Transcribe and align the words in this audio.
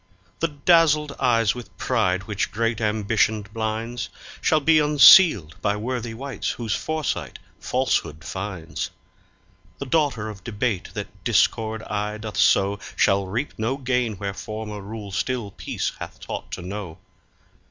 The 0.39 0.47
dazzled 0.47 1.15
eyes 1.19 1.53
with 1.53 1.77
pride, 1.77 2.23
which 2.23 2.51
great 2.51 2.81
ambition 2.81 3.43
blinds, 3.43 4.09
Shall 4.41 4.59
be 4.59 4.79
unsealed 4.79 5.61
by 5.61 5.75
worthy 5.77 6.15
wights 6.15 6.49
whose 6.49 6.73
foresight 6.73 7.37
falsehood 7.59 8.23
finds. 8.23 8.89
The 9.77 9.85
daughter 9.85 10.27
of 10.27 10.43
debate 10.43 10.89
that 10.95 11.23
discord 11.23 11.83
aye 11.83 12.17
doth 12.17 12.37
sow 12.37 12.79
Shall 12.95 13.27
reap 13.27 13.53
no 13.59 13.77
gain 13.77 14.15
where 14.15 14.33
former 14.33 14.81
rule 14.81 15.11
still 15.11 15.51
peace 15.51 15.91
hath 15.99 16.19
taught 16.19 16.49
to 16.53 16.63
know. 16.63 16.97